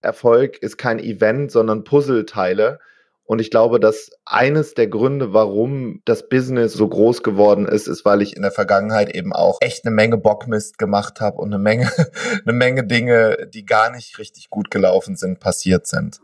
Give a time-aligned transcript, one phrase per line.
[0.00, 2.78] Erfolg ist kein Event, sondern Puzzleteile.
[3.24, 8.04] Und ich glaube, dass eines der Gründe, warum das Business so groß geworden ist, ist,
[8.06, 11.62] weil ich in der Vergangenheit eben auch echt eine Menge Bockmist gemacht habe und eine
[11.62, 11.90] Menge,
[12.46, 16.20] eine Menge Dinge, die gar nicht richtig gut gelaufen sind, passiert sind.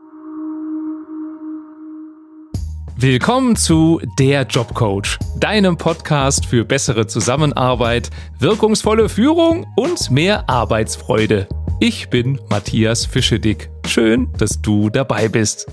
[2.97, 11.49] Willkommen zu Der Jobcoach, deinem Podcast für bessere Zusammenarbeit, wirkungsvolle Führung und mehr Arbeitsfreude.
[11.81, 13.69] Ich bin Matthias Fischedick.
[13.87, 15.67] Schön, dass du dabei bist.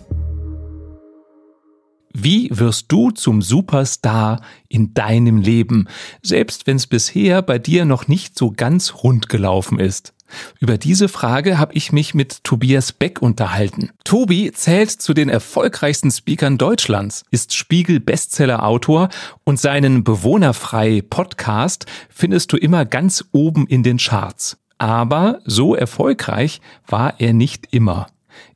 [2.13, 5.87] Wie wirst du zum Superstar in deinem Leben,
[6.23, 10.13] selbst wenn es bisher bei dir noch nicht so ganz rund gelaufen ist?
[10.59, 13.91] Über diese Frage habe ich mich mit Tobias Beck unterhalten.
[14.03, 19.09] Tobi zählt zu den erfolgreichsten Speakern Deutschlands, ist Spiegel-Bestseller-Autor
[19.43, 24.60] und seinen Bewohnerfrei Podcast findest du immer ganz oben in den Charts.
[24.81, 28.07] Aber so erfolgreich war er nicht immer.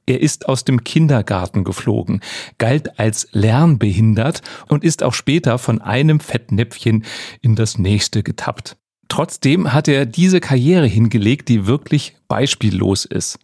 [0.08, 2.20] Er ist aus dem Kindergarten geflogen,
[2.58, 7.06] galt als lernbehindert und ist auch später von einem Fettnäpfchen
[7.42, 8.76] in das nächste getappt.
[9.08, 13.38] Trotzdem hat er diese Karriere hingelegt, die wirklich beispiellos ist.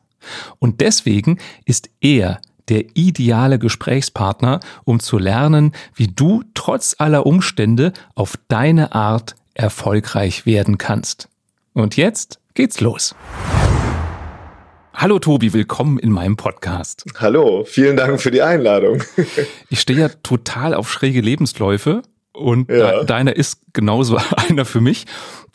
[0.58, 7.94] Und deswegen ist er der ideale Gesprächspartner, um zu lernen, wie du trotz aller Umstände
[8.16, 11.30] auf deine Art erfolgreich werden kannst.
[11.74, 13.16] Und jetzt geht's los.
[14.94, 17.06] Hallo Tobi, willkommen in meinem Podcast.
[17.18, 19.02] Hallo, vielen Dank für die Einladung.
[19.70, 22.02] ich stehe ja total auf schräge Lebensläufe
[22.34, 23.04] und ja.
[23.04, 24.18] deiner ist genauso
[24.50, 25.06] einer für mich,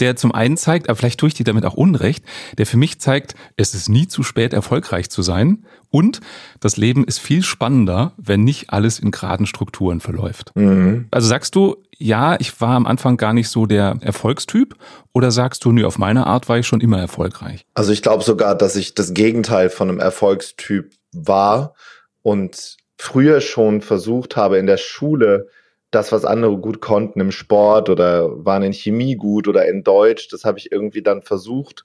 [0.01, 2.25] der zum einen zeigt, aber vielleicht tue ich dir damit auch Unrecht,
[2.59, 6.21] der für mich zeigt, es ist nie zu spät, erfolgreich zu sein und
[6.61, 10.53] das Leben ist viel spannender, wenn nicht alles in geraden Strukturen verläuft.
[10.55, 11.09] Mhm.
[11.11, 14.77] Also sagst du, ja, ich war am Anfang gar nicht so der Erfolgstyp
[15.13, 17.65] oder sagst du, nee, auf meine Art war ich schon immer erfolgreich?
[17.75, 21.75] Also ich glaube sogar, dass ich das Gegenteil von einem Erfolgstyp war
[22.23, 25.49] und früher schon versucht habe, in der Schule
[25.91, 30.29] das, was andere gut konnten im Sport oder waren in Chemie gut oder in Deutsch,
[30.29, 31.85] das habe ich irgendwie dann versucht,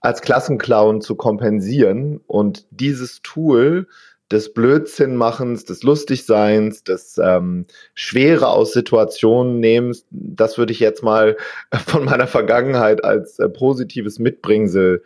[0.00, 2.20] als Klassenclown zu kompensieren.
[2.26, 3.88] Und dieses Tool
[4.30, 11.36] des Blödsinnmachens, des Lustigseins, des ähm, Schwere aus Situationen nehmens, das würde ich jetzt mal
[11.86, 15.02] von meiner Vergangenheit als äh, positives Mitbringsel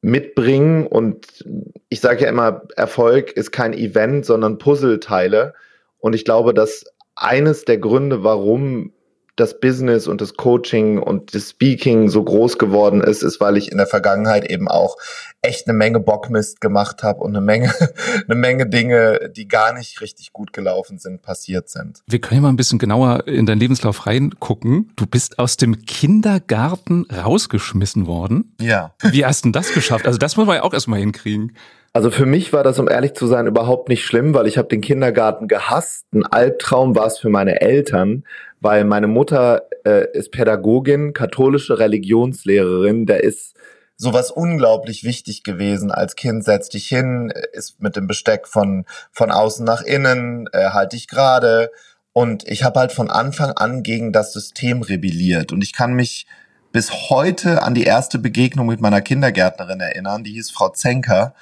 [0.00, 0.86] mitbringen.
[0.86, 1.44] Und
[1.90, 5.52] ich sage ja immer, Erfolg ist kein Event, sondern Puzzleteile.
[5.98, 6.86] Und ich glaube, dass
[7.16, 8.93] eines der Gründe, warum
[9.36, 13.72] das Business und das Coaching und das Speaking so groß geworden ist, ist, weil ich
[13.72, 14.96] in der Vergangenheit eben auch
[15.42, 17.72] echt eine Menge Bockmist gemacht habe und eine Menge,
[18.28, 22.00] eine Menge Dinge, die gar nicht richtig gut gelaufen sind, passiert sind.
[22.06, 24.92] Wir können ja mal ein bisschen genauer in deinen Lebenslauf reingucken.
[24.96, 28.54] Du bist aus dem Kindergarten rausgeschmissen worden.
[28.60, 28.94] Ja.
[29.02, 30.06] Wie hast du denn das geschafft?
[30.06, 31.52] Also das muss man ja auch erstmal hinkriegen.
[31.96, 34.66] Also für mich war das, um ehrlich zu sein, überhaupt nicht schlimm, weil ich habe
[34.66, 36.06] den Kindergarten gehasst.
[36.12, 38.24] Ein Albtraum war es für meine Eltern,
[38.64, 43.54] weil meine Mutter äh, ist Pädagogin, katholische Religionslehrerin, der ist
[43.96, 46.44] sowas unglaublich wichtig gewesen als Kind.
[46.44, 51.08] Setz dich hin, ist mit dem Besteck von, von außen nach innen, äh, halt dich
[51.08, 51.70] gerade.
[52.14, 55.52] Und ich habe halt von Anfang an gegen das System rebelliert.
[55.52, 56.26] Und ich kann mich
[56.72, 60.24] bis heute an die erste Begegnung mit meiner Kindergärtnerin erinnern.
[60.24, 61.34] Die hieß Frau Zenker.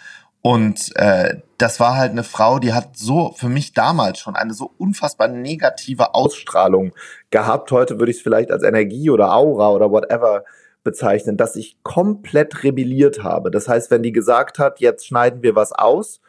[0.42, 4.52] Und äh, das war halt eine Frau, die hat so für mich damals schon eine
[4.52, 6.92] so unfassbar negative Ausstrahlung
[7.30, 7.70] gehabt.
[7.70, 10.44] Heute würde ich es vielleicht als Energie oder Aura oder whatever
[10.82, 13.52] bezeichnen, dass ich komplett rebelliert habe.
[13.52, 16.20] Das heißt, wenn die gesagt hat, jetzt schneiden wir was aus,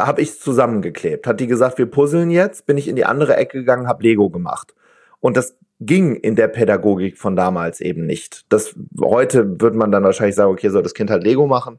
[0.00, 1.26] habe ich es zusammengeklebt.
[1.26, 4.30] Hat die gesagt, wir puzzeln jetzt, bin ich in die andere Ecke gegangen, habe Lego
[4.30, 4.74] gemacht.
[5.20, 8.44] Und das ging in der Pädagogik von damals eben nicht.
[8.48, 11.78] Das heute würde man dann wahrscheinlich sagen, okay, soll das Kind halt Lego machen.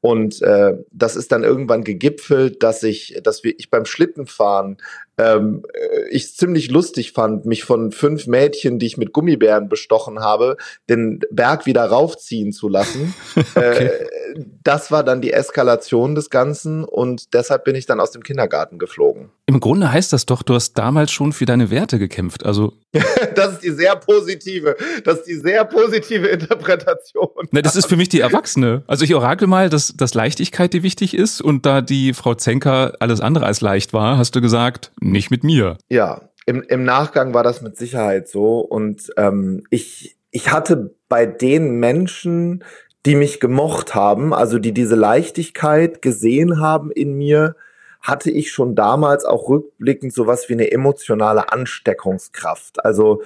[0.00, 4.78] Und äh, das ist dann irgendwann gegipfelt, dass ich, dass wir, ich beim Schlittenfahren
[5.18, 10.20] ähm, äh, ich ziemlich lustig fand, mich von fünf Mädchen, die ich mit Gummibären bestochen
[10.20, 10.56] habe,
[10.88, 13.14] den Berg wieder raufziehen zu lassen.
[13.54, 13.86] okay.
[13.86, 14.06] äh,
[14.62, 18.78] das war dann die Eskalation des Ganzen und deshalb bin ich dann aus dem Kindergarten
[18.78, 19.30] geflogen.
[19.46, 22.44] Im Grunde heißt das doch, du hast damals schon für deine Werte gekämpft.
[22.44, 22.74] Also
[23.34, 27.28] das ist die sehr positive, das ist die sehr positive Interpretation.
[27.50, 28.82] Ne, das ist für mich die Erwachsene.
[28.86, 32.94] Also ich orakel mal, dass, dass Leichtigkeit die wichtig ist und da die Frau Zenker
[33.00, 35.76] alles andere als leicht war, hast du gesagt, nicht mit mir.
[35.88, 38.60] Ja, im, im Nachgang war das mit Sicherheit so.
[38.60, 42.64] Und ähm, ich, ich hatte bei den Menschen,
[43.06, 47.54] die mich gemocht haben, also die diese Leichtigkeit gesehen haben in mir,
[48.00, 52.84] hatte ich schon damals auch rückblickend sowas wie eine emotionale Ansteckungskraft.
[52.84, 53.22] Also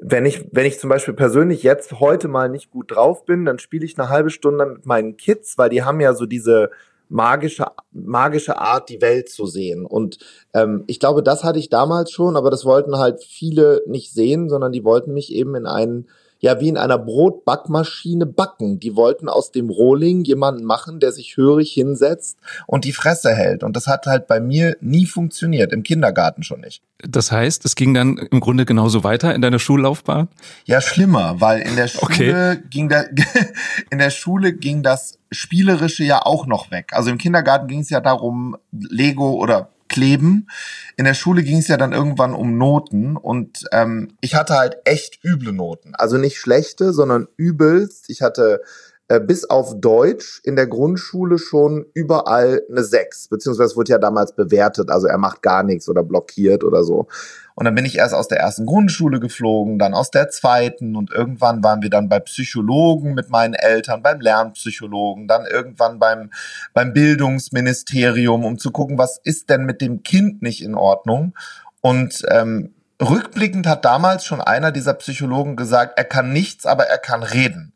[0.00, 3.58] wenn ich, wenn ich zum Beispiel persönlich jetzt heute mal nicht gut drauf bin, dann
[3.58, 6.70] spiele ich eine halbe Stunde mit meinen Kids, weil die haben ja so diese
[7.08, 9.84] magische, magische Art, die Welt zu sehen.
[9.84, 10.18] Und
[10.54, 14.48] ähm, ich glaube, das hatte ich damals schon, aber das wollten halt viele nicht sehen,
[14.48, 16.08] sondern die wollten mich eben in einen
[16.40, 18.78] ja wie in einer Brotbackmaschine backen.
[18.80, 23.62] Die wollten aus dem Rohling jemanden machen, der sich hörig hinsetzt und die Fresse hält.
[23.62, 26.82] Und das hat halt bei mir nie funktioniert, im Kindergarten schon nicht.
[26.98, 30.28] Das heißt, es ging dann im Grunde genauso weiter in deiner Schullaufbahn?
[30.64, 32.56] Ja, schlimmer, weil in der Schule okay.
[32.70, 33.04] ging da,
[33.90, 36.92] in der Schule ging das Spielerische ja auch noch weg.
[36.92, 40.48] Also im Kindergarten ging es ja darum, Lego oder kleben.
[40.96, 44.78] In der Schule ging es ja dann irgendwann um Noten und ähm, ich hatte halt
[44.84, 45.94] echt üble Noten.
[45.94, 48.10] Also nicht schlechte, sondern übelst.
[48.10, 48.60] Ich hatte
[49.08, 54.34] äh, bis auf Deutsch in der Grundschule schon überall eine 6, beziehungsweise wurde ja damals
[54.34, 57.08] bewertet, also er macht gar nichts oder blockiert oder so.
[57.54, 61.10] Und dann bin ich erst aus der ersten Grundschule geflogen, dann aus der zweiten und
[61.10, 66.30] irgendwann waren wir dann bei Psychologen mit meinen Eltern, beim Lernpsychologen, dann irgendwann beim,
[66.74, 71.34] beim Bildungsministerium, um zu gucken, was ist denn mit dem Kind nicht in Ordnung.
[71.80, 76.98] Und ähm, rückblickend hat damals schon einer dieser Psychologen gesagt, er kann nichts, aber er
[76.98, 77.72] kann reden.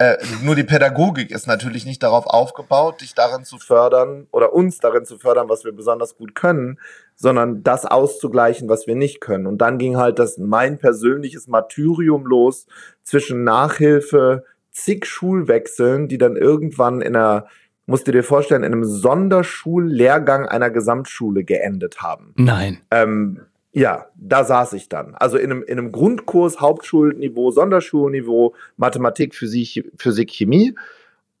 [0.00, 4.78] Äh, nur die Pädagogik ist natürlich nicht darauf aufgebaut, dich darin zu fördern oder uns
[4.78, 6.78] darin zu fördern, was wir besonders gut können,
[7.16, 9.46] sondern das auszugleichen, was wir nicht können.
[9.46, 12.66] Und dann ging halt das mein persönliches Martyrium los
[13.02, 17.46] zwischen Nachhilfe, zig Schulwechseln, die dann irgendwann in einer
[17.84, 22.32] musst du dir vorstellen, in einem Sonderschullehrgang einer Gesamtschule geendet haben.
[22.36, 22.78] Nein.
[22.90, 23.40] Ähm,
[23.72, 25.14] ja, da saß ich dann.
[25.14, 30.74] Also in einem, in einem Grundkurs, Hauptschulniveau, Sonderschulniveau, Mathematik, Physik, Physik, Chemie.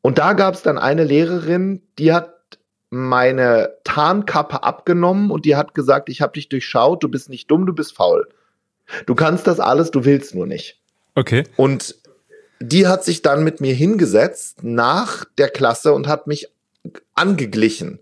[0.00, 2.34] Und da gab es dann eine Lehrerin, die hat
[2.90, 7.66] meine Tarnkappe abgenommen und die hat gesagt, ich habe dich durchschaut, du bist nicht dumm,
[7.66, 8.28] du bist faul.
[9.06, 10.80] Du kannst das alles, du willst nur nicht.
[11.14, 11.44] Okay.
[11.56, 11.96] Und
[12.60, 16.48] die hat sich dann mit mir hingesetzt nach der Klasse und hat mich
[17.14, 18.00] angeglichen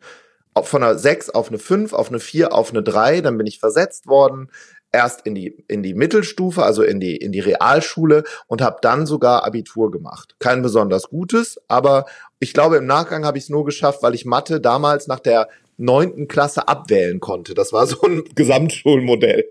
[0.67, 3.59] von einer 6 auf eine 5, auf eine 4, auf eine 3, dann bin ich
[3.59, 4.51] versetzt worden,
[4.93, 9.07] erst in die, in die Mittelstufe, also in die, in die Realschule und habe dann
[9.07, 10.37] sogar Abitur gemacht.
[10.39, 12.07] Kein besonders gutes, aber
[12.41, 15.49] ich glaube, im Nachgang habe ich es nur geschafft, weil ich Mathe damals nach der
[15.77, 17.55] neunten Klasse abwählen konnte.
[17.55, 19.45] Das war so ein Gesamtschulmodell.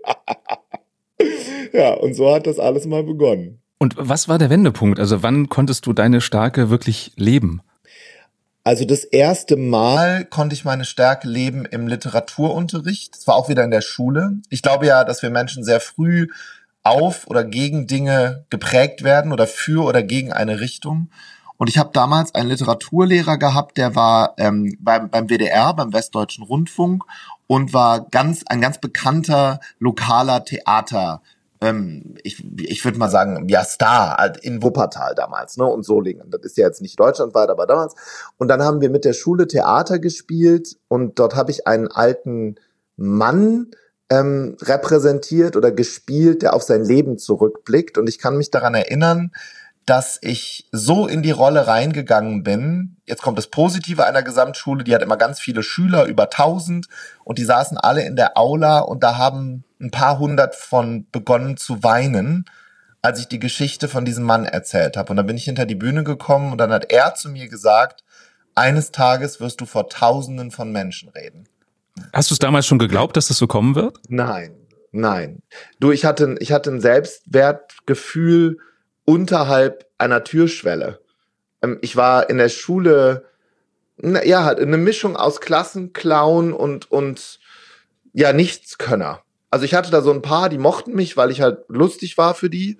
[1.72, 3.62] ja, und so hat das alles mal begonnen.
[3.78, 4.98] Und was war der Wendepunkt?
[4.98, 7.62] Also wann konntest du deine Stärke wirklich leben?
[8.68, 13.16] Also das erste Mal konnte ich meine Stärke leben im Literaturunterricht.
[13.16, 14.42] Das war auch wieder in der Schule.
[14.50, 16.26] Ich glaube ja, dass wir Menschen sehr früh
[16.82, 21.08] auf oder gegen Dinge geprägt werden oder für oder gegen eine Richtung.
[21.56, 26.44] Und ich habe damals einen Literaturlehrer gehabt, der war ähm, beim, beim WDR, beim Westdeutschen
[26.44, 27.04] Rundfunk
[27.46, 31.22] und war ganz ein ganz bekannter lokaler Theater
[31.60, 35.64] ähm, ich, ich würde mal sagen, ja, Star halt in Wuppertal damals, ne?
[35.64, 36.30] Und Solingen.
[36.30, 37.94] Das ist ja jetzt nicht deutschlandweit, aber damals.
[38.36, 42.56] Und dann haben wir mit der Schule Theater gespielt und dort habe ich einen alten
[42.96, 43.68] Mann
[44.10, 47.98] ähm, repräsentiert oder gespielt, der auf sein Leben zurückblickt.
[47.98, 49.32] Und ich kann mich daran erinnern,
[49.88, 52.98] dass ich so in die Rolle reingegangen bin.
[53.06, 56.88] Jetzt kommt das Positive einer Gesamtschule, die hat immer ganz viele Schüler, über 1000
[57.24, 61.56] und die saßen alle in der Aula und da haben ein paar hundert von begonnen
[61.56, 62.44] zu weinen,
[63.00, 65.08] als ich die Geschichte von diesem Mann erzählt habe.
[65.10, 68.04] Und dann bin ich hinter die Bühne gekommen und dann hat er zu mir gesagt,
[68.54, 71.48] eines Tages wirst du vor Tausenden von Menschen reden.
[72.12, 74.00] Hast du es damals schon geglaubt, dass das so kommen wird?
[74.08, 74.54] Nein,
[74.92, 75.40] nein.
[75.80, 78.58] Du, ich hatte, ich hatte ein Selbstwertgefühl,
[79.08, 81.00] unterhalb einer Türschwelle.
[81.62, 83.24] Ähm, ich war in der Schule,
[83.96, 87.40] ja, halt eine Mischung aus Klassenclown und, und
[88.12, 89.22] ja, Nichtskönner.
[89.50, 92.34] Also ich hatte da so ein paar, die mochten mich, weil ich halt lustig war
[92.34, 92.76] für die.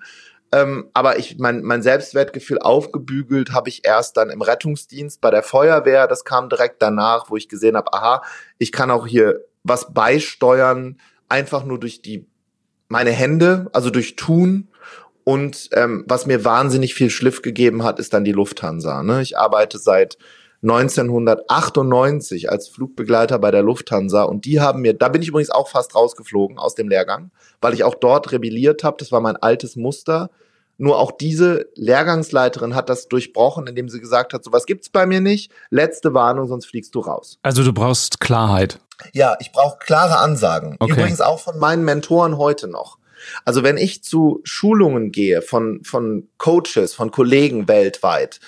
[0.51, 5.41] Ähm, aber ich mein, mein Selbstwertgefühl aufgebügelt habe ich erst dann im Rettungsdienst bei der
[5.41, 6.05] Feuerwehr.
[6.05, 8.21] Das kam direkt danach, wo ich gesehen habe, aha,
[8.59, 12.27] ich kann auch hier was beisteuern, einfach nur durch die
[12.87, 14.67] meine Hände, also durch Tun
[15.29, 19.03] und ähm, was mir wahnsinnig viel Schliff gegeben hat, ist dann die Lufthansa.
[19.03, 19.21] Ne?
[19.21, 20.17] Ich arbeite seit
[20.63, 25.69] 1998 als Flugbegleiter bei der Lufthansa und die haben mir, da bin ich übrigens auch
[25.69, 27.29] fast rausgeflogen aus dem Lehrgang,
[27.61, 28.97] weil ich auch dort rebelliert habe.
[28.97, 30.31] Das war mein altes Muster.
[30.79, 35.21] Nur auch diese Lehrgangsleiterin hat das durchbrochen, indem sie gesagt hat, sowas gibt's bei mir
[35.21, 35.51] nicht.
[35.69, 37.37] Letzte Warnung, sonst fliegst du raus.
[37.43, 38.79] Also du brauchst Klarheit.
[39.13, 40.75] Ja, ich brauche klare Ansagen.
[40.79, 40.93] Okay.
[40.93, 42.97] Übrigens auch von meinen Mentoren heute noch.
[43.45, 48.39] Also wenn ich zu Schulungen gehe von, von Coaches, von Kollegen weltweit,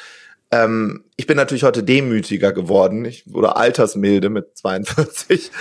[0.52, 5.52] ähm, ich bin natürlich heute demütiger geworden, ich, oder altersmilde mit 42,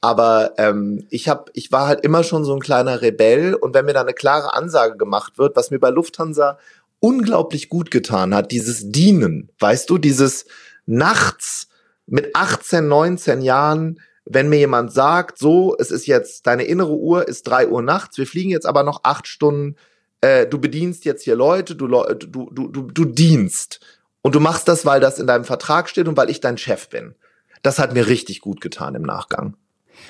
[0.00, 3.84] aber ähm, ich hab, ich war halt immer schon so ein kleiner Rebell und wenn
[3.84, 6.58] mir da eine klare Ansage gemacht wird, was mir bei Lufthansa
[7.00, 10.46] unglaublich gut getan hat, dieses Dienen, weißt du, dieses
[10.86, 11.68] nachts
[12.06, 14.00] mit 18, 19 Jahren,
[14.32, 18.16] wenn mir jemand sagt, so, es ist jetzt, deine innere Uhr ist drei Uhr nachts,
[18.16, 19.74] wir fliegen jetzt aber noch acht Stunden,
[20.20, 23.80] äh, du bedienst jetzt hier Leute, du, du, du, du, du dienst.
[24.22, 26.88] Und du machst das, weil das in deinem Vertrag steht und weil ich dein Chef
[26.90, 27.16] bin.
[27.62, 29.56] Das hat mir richtig gut getan im Nachgang.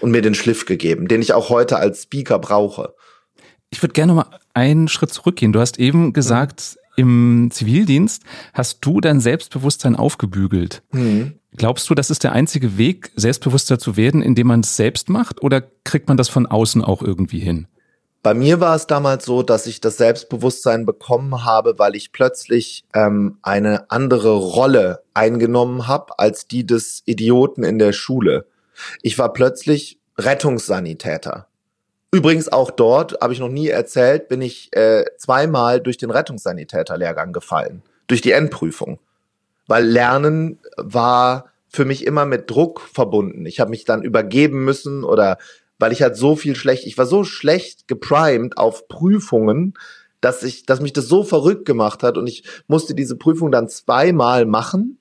[0.01, 2.95] Und mir den Schliff gegeben, den ich auch heute als Speaker brauche.
[3.71, 5.53] Ich würde gerne mal einen Schritt zurückgehen.
[5.53, 8.23] Du hast eben gesagt, im Zivildienst
[8.53, 10.83] hast du dein Selbstbewusstsein aufgebügelt.
[10.93, 11.40] Mhm.
[11.57, 15.43] Glaubst du, das ist der einzige Weg, selbstbewusster zu werden, indem man es selbst macht?
[15.43, 17.67] Oder kriegt man das von außen auch irgendwie hin?
[18.23, 22.85] Bei mir war es damals so, dass ich das Selbstbewusstsein bekommen habe, weil ich plötzlich
[22.95, 28.47] ähm, eine andere Rolle eingenommen habe als die des Idioten in der Schule.
[29.01, 31.47] Ich war plötzlich Rettungssanitäter.
[32.13, 37.33] Übrigens auch dort, habe ich noch nie erzählt, bin ich äh, zweimal durch den Rettungssanitäterlehrgang
[37.33, 38.99] gefallen, durch die Endprüfung.
[39.71, 43.47] Weil Lernen war für mich immer mit Druck verbunden.
[43.47, 45.39] Ich habe mich dann übergeben müssen oder
[45.79, 49.75] weil ich halt so viel schlecht, ich war so schlecht geprimed auf Prüfungen,
[50.21, 53.69] dass ich, dass mich das so verrückt gemacht hat und ich musste diese Prüfung dann
[53.69, 54.99] zweimal machen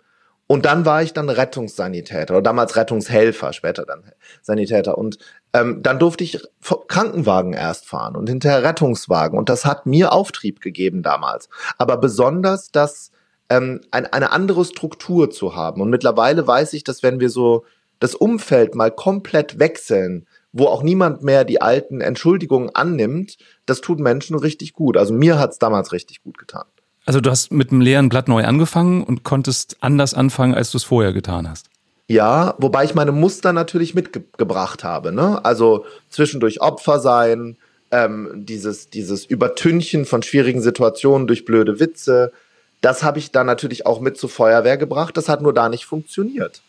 [0.52, 4.04] und dann war ich dann Rettungssanitäter oder damals Rettungshelfer, später dann
[4.42, 4.98] Sanitäter.
[4.98, 5.20] Und
[5.54, 6.42] ähm, dann durfte ich
[6.88, 9.38] Krankenwagen erst fahren und hinterher Rettungswagen.
[9.38, 11.50] Und das hat mir Auftrieb gegeben damals.
[11.78, 13.12] Aber besonders das,
[13.50, 15.82] ähm, ein, eine andere Struktur zu haben.
[15.82, 17.66] Und mittlerweile weiß ich, dass wenn wir so
[18.00, 24.00] das Umfeld mal komplett wechseln, wo auch niemand mehr die alten Entschuldigungen annimmt, das tut
[24.00, 24.98] Menschen richtig gut.
[24.98, 26.64] Also mir hat's damals richtig gut getan.
[27.06, 30.78] Also du hast mit einem leeren Blatt neu angefangen und konntest anders anfangen, als du
[30.78, 31.70] es vorher getan hast.
[32.08, 35.12] Ja, wobei ich meine Muster natürlich mitgebracht habe.
[35.12, 35.44] Ne?
[35.46, 37.58] Also zwischendurch Opfer sein,
[37.92, 42.32] ähm, dieses, dieses Übertünchen von schwierigen Situationen durch blöde Witze.
[42.82, 45.18] Das habe ich dann natürlich auch mit zur Feuerwehr gebracht.
[45.18, 46.62] Das hat nur da nicht funktioniert.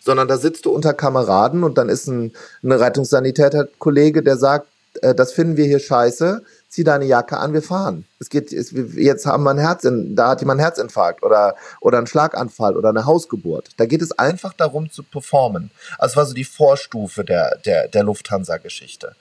[0.00, 4.68] Sondern da sitzt du unter Kameraden und dann ist ein, ein Rettungssanitäter-Kollege, der sagt,
[5.02, 8.04] äh, das finden wir hier scheiße zieh deine Jacke an, wir fahren.
[8.18, 11.98] Es geht, es, jetzt haben wir ein Herz, da hat jemand einen Herzinfarkt oder, oder
[11.98, 13.70] einen Schlaganfall oder eine Hausgeburt.
[13.78, 15.70] Da geht es einfach darum zu performen.
[15.98, 19.16] Also war so die Vorstufe der, der, der Lufthansa-Geschichte.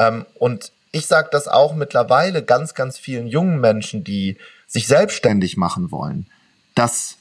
[0.00, 4.36] Ähm, und ich sage das auch mittlerweile ganz, ganz vielen jungen Menschen, die
[4.68, 6.26] sich selbstständig machen wollen,
[6.76, 7.16] dass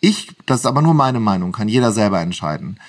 [0.00, 2.80] ich, das ist aber nur meine Meinung, kann jeder selber entscheiden,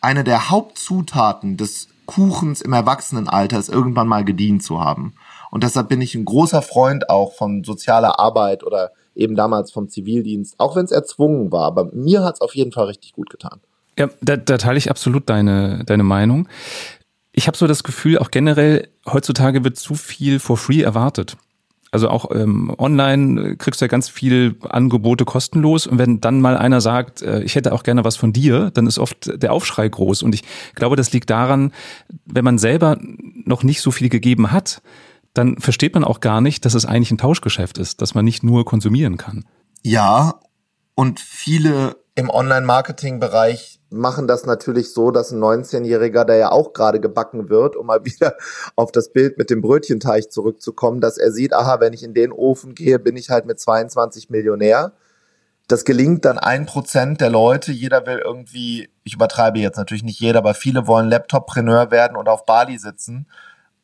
[0.00, 5.14] eine der Hauptzutaten des Kuchens im Erwachsenenalter ist irgendwann mal gedient zu haben.
[5.50, 9.88] Und deshalb bin ich ein großer Freund auch von sozialer Arbeit oder eben damals vom
[9.88, 11.66] Zivildienst, auch wenn es erzwungen war.
[11.66, 13.60] Aber mir hat es auf jeden Fall richtig gut getan.
[13.98, 16.48] Ja, da, da teile ich absolut deine, deine Meinung.
[17.32, 21.36] Ich habe so das Gefühl, auch generell, heutzutage wird zu viel for free erwartet.
[21.92, 26.56] Also auch ähm, online kriegst du ja ganz viel Angebote kostenlos und wenn dann mal
[26.56, 29.88] einer sagt, äh, ich hätte auch gerne was von dir, dann ist oft der Aufschrei
[29.88, 30.22] groß.
[30.22, 30.42] Und ich
[30.74, 31.70] glaube, das liegt daran,
[32.24, 32.96] wenn man selber
[33.44, 34.80] noch nicht so viel gegeben hat,
[35.34, 38.42] dann versteht man auch gar nicht, dass es eigentlich ein Tauschgeschäft ist, dass man nicht
[38.42, 39.44] nur konsumieren kann.
[39.82, 40.40] Ja,
[40.94, 47.00] und viele im Online-Marketing-Bereich machen das natürlich so, dass ein 19-Jähriger, der ja auch gerade
[47.00, 48.36] gebacken wird, um mal wieder
[48.76, 52.32] auf das Bild mit dem Brötchenteig zurückzukommen, dass er sieht, aha, wenn ich in den
[52.32, 54.92] Ofen gehe, bin ich halt mit 22 Millionär.
[55.68, 57.72] Das gelingt dann ein Prozent der Leute.
[57.72, 62.28] Jeder will irgendwie, ich übertreibe jetzt natürlich nicht jeder, aber viele wollen Laptoppreneur werden und
[62.28, 63.26] auf Bali sitzen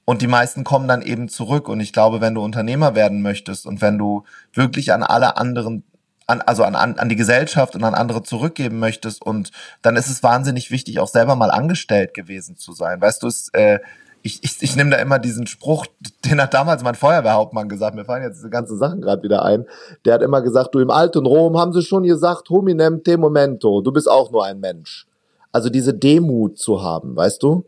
[0.08, 1.68] und die meisten kommen dann eben zurück.
[1.68, 5.84] Und ich glaube, wenn du Unternehmer werden möchtest und wenn du wirklich an alle anderen
[6.28, 9.22] an, also an, an, an die Gesellschaft und an andere zurückgeben möchtest.
[9.22, 9.50] Und
[9.82, 13.00] dann ist es wahnsinnig wichtig, auch selber mal angestellt gewesen zu sein.
[13.00, 13.80] Weißt du, es, äh,
[14.22, 15.86] ich, ich, ich nehme da immer diesen Spruch,
[16.26, 19.64] den hat damals mein Feuerwehrhauptmann gesagt, mir fallen jetzt diese ganzen Sachen gerade wieder ein.
[20.04, 23.80] Der hat immer gesagt, du im alten Rom haben sie schon gesagt, hominem te momento,
[23.80, 25.06] du bist auch nur ein Mensch.
[25.50, 27.64] Also diese Demut zu haben, weißt du?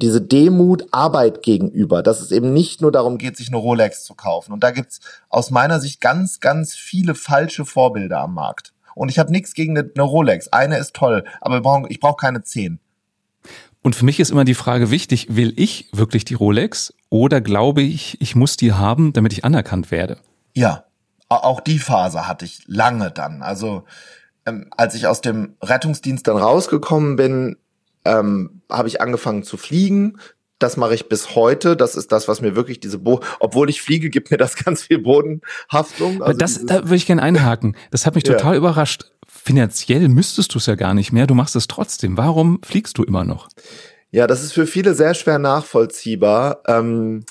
[0.00, 4.14] Diese Demut Arbeit gegenüber, dass es eben nicht nur darum geht, sich eine Rolex zu
[4.14, 4.52] kaufen.
[4.52, 8.72] Und da gibt's aus meiner Sicht ganz, ganz viele falsche Vorbilder am Markt.
[8.94, 10.48] Und ich habe nichts gegen eine, Rolex.
[10.48, 12.80] Eine ist toll, aber ich brauche keine zehn.
[13.82, 17.82] Und für mich ist immer die Frage wichtig, will ich wirklich die Rolex oder glaube
[17.82, 20.18] ich, ich muss die haben, damit ich anerkannt werde?
[20.54, 20.84] Ja,
[21.28, 23.42] auch die Phase hatte ich lange dann.
[23.42, 23.84] Also
[24.44, 27.56] ähm, als ich aus dem Rettungsdienst dann rausgekommen bin,
[28.04, 30.18] ähm, habe ich angefangen zu fliegen.
[30.58, 31.76] Das mache ich bis heute.
[31.76, 34.82] Das ist das, was mir wirklich diese Bo obwohl ich fliege, gibt mir das ganz
[34.82, 36.22] viel Bodenhaftung.
[36.22, 37.76] Also das, da würde ich gerne einhaken.
[37.90, 38.58] Das hat mich total ja.
[38.58, 39.10] überrascht.
[39.26, 41.26] Finanziell müsstest du es ja gar nicht mehr.
[41.26, 42.16] Du machst es trotzdem.
[42.16, 43.48] Warum fliegst du immer noch?
[44.10, 46.62] Ja, das ist für viele sehr schwer nachvollziehbar.
[46.66, 47.24] Ähm,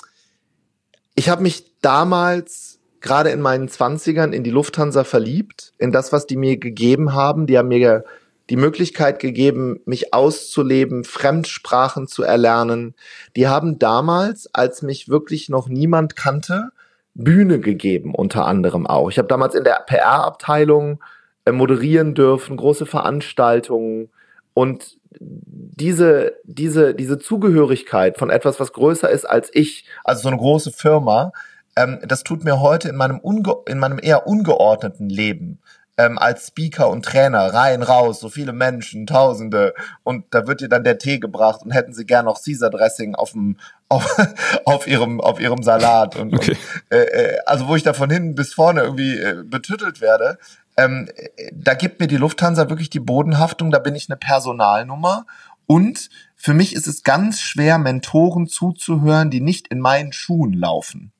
[1.14, 6.26] ich habe mich damals gerade in meinen Zwanzigern in die Lufthansa verliebt, in das, was
[6.26, 7.46] die mir gegeben haben.
[7.46, 8.04] Die haben mir
[8.50, 12.94] die Möglichkeit gegeben, mich auszuleben, Fremdsprachen zu erlernen.
[13.36, 16.70] Die haben damals, als mich wirklich noch niemand kannte,
[17.14, 19.10] Bühne gegeben, unter anderem auch.
[19.10, 21.02] Ich habe damals in der PR-Abteilung
[21.44, 24.10] äh, moderieren dürfen, große Veranstaltungen
[24.52, 30.38] und diese, diese, diese Zugehörigkeit von etwas, was größer ist als ich, also so eine
[30.38, 31.32] große Firma,
[31.76, 35.60] ähm, das tut mir heute in meinem, unge in meinem eher ungeordneten Leben
[36.00, 40.68] ähm, als Speaker und Trainer rein, raus, so viele Menschen, Tausende und da wird dir
[40.68, 43.58] dann der Tee gebracht und hätten sie gern noch Caesar Dressing auf dem
[43.90, 44.16] auf,
[44.64, 46.52] auf ihrem auf ihrem Salat und, okay.
[46.52, 50.38] und äh, äh, also wo ich da von hinten bis vorne irgendwie äh, betüttelt werde,
[50.76, 51.08] ähm,
[51.52, 55.26] da gibt mir die Lufthansa wirklich die Bodenhaftung, da bin ich eine Personalnummer
[55.66, 61.12] und für mich ist es ganz schwer, Mentoren zuzuhören, die nicht in meinen Schuhen laufen.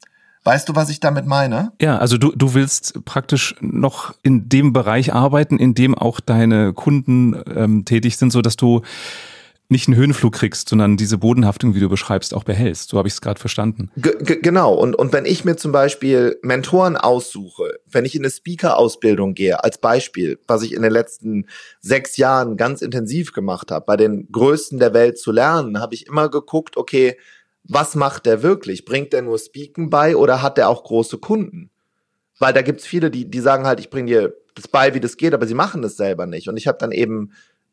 [0.43, 1.73] Weißt du, was ich damit meine?
[1.81, 6.73] Ja, also du, du willst praktisch noch in dem Bereich arbeiten, in dem auch deine
[6.73, 8.81] Kunden ähm, tätig sind, so dass du
[9.71, 12.91] nicht einen Höhenflug kriegst, sondern diese Bodenhaftung, wie du beschreibst, auch behältst.
[12.91, 13.91] So habe ich es gerade verstanden.
[13.97, 14.11] G
[14.43, 14.75] genau.
[14.75, 19.63] Und, und wenn ich mir zum Beispiel Mentoren aussuche, wenn ich in eine Speaker-Ausbildung gehe,
[19.63, 21.47] als Beispiel, was ich in den letzten
[21.81, 26.09] sechs Jahren ganz intensiv gemacht habe, bei den Größten der Welt zu lernen, habe ich
[26.09, 27.17] immer geguckt, okay,
[27.65, 28.85] was macht der wirklich?
[28.85, 31.71] Bringt der nur Speaken bei oder hat der auch große Kunden?
[32.39, 35.17] Weil da gibt's viele, die, die sagen halt, ich bringe dir das bei, wie das
[35.17, 36.49] geht, aber sie machen das selber nicht.
[36.49, 37.33] Und ich habe dann eben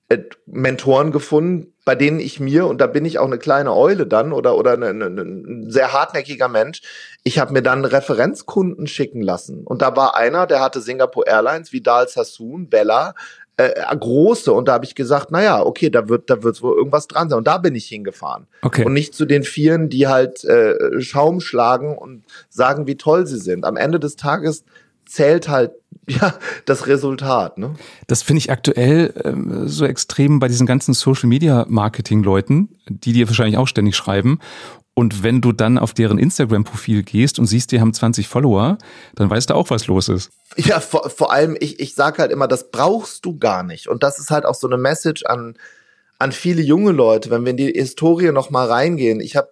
[0.10, 4.08] äh, Mentoren gefunden, bei denen ich mir, und da bin ich auch eine kleine Eule
[4.08, 6.82] dann oder, oder eine, eine, ein sehr hartnäckiger Mensch,
[7.24, 9.66] ich habe mir dann Referenzkunden schicken lassen.
[9.66, 13.16] Und da war einer, der hatte Singapore Airlines, Vidal Sassoon, Bella,
[13.58, 17.08] äh, große und da habe ich gesagt, naja, okay, da wird da wird's wohl irgendwas
[17.08, 18.86] dran sein und da bin ich hingefahren okay.
[18.86, 23.40] und nicht zu den Vieren, die halt äh, Schaum schlagen und sagen, wie toll sie
[23.40, 23.66] sind.
[23.66, 24.64] Am Ende des Tages
[25.08, 25.72] zählt halt
[26.08, 26.36] ja
[26.66, 27.58] das Resultat.
[27.58, 27.74] Ne?
[28.06, 33.12] Das finde ich aktuell ähm, so extrem bei diesen ganzen Social Media Marketing Leuten, die
[33.12, 34.40] dir wahrscheinlich auch ständig schreiben
[34.98, 38.80] und wenn du dann auf deren Instagram-Profil gehst und siehst, die haben 20 Follower,
[39.14, 40.32] dann weißt du auch, was los ist.
[40.56, 43.90] Ja, vor, vor allem, ich, ich sage halt immer, das brauchst du gar nicht.
[43.90, 45.56] Und das ist halt auch so eine Message an,
[46.18, 49.20] an viele junge Leute, wenn wir in die Historie nochmal reingehen.
[49.20, 49.52] Ich habe